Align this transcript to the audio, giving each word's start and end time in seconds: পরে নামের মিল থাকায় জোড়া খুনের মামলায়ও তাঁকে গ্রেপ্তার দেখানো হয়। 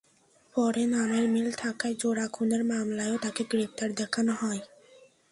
পরে 0.55 0.83
নামের 0.85 1.25
মিল 1.29 1.47
থাকায় 1.53 1.95
জোড়া 1.99 2.25
খুনের 2.27 2.63
মামলায়ও 2.63 3.17
তাঁকে 3.17 3.43
গ্রেপ্তার 3.49 3.89
দেখানো 3.95 4.33
হয়। 4.41 4.61